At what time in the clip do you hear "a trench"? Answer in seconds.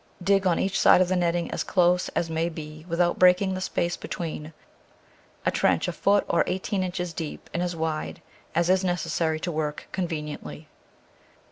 5.45-5.87